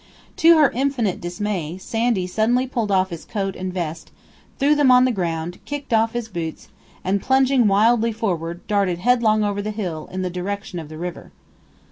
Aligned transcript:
To 0.37 0.57
her 0.57 0.71
infinite 0.71 1.21
dismay, 1.21 1.77
Sandy 1.77 2.25
suddenly 2.25 2.65
pulled 2.65 2.89
off 2.89 3.11
his 3.11 3.23
coat 3.23 3.55
and 3.55 3.71
vest, 3.71 4.09
threw 4.57 4.73
them 4.73 4.89
on 4.89 5.05
the 5.05 5.11
ground, 5.11 5.59
kicked 5.65 5.93
off 5.93 6.13
his 6.13 6.27
boots, 6.27 6.69
and, 7.03 7.21
plunging 7.21 7.67
wildly 7.67 8.11
forward, 8.11 8.65
darted 8.65 8.97
headlong 8.97 9.43
over 9.43 9.61
the 9.61 9.69
hill, 9.69 10.09
in 10.11 10.23
the 10.23 10.31
direction 10.31 10.79
of 10.79 10.89
the 10.89 10.97
river. 10.97 11.31